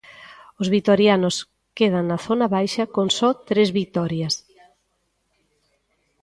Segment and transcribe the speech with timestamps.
[0.61, 1.35] Os vitorianos
[1.77, 4.33] quedan na zona baixa con só tres vitorias.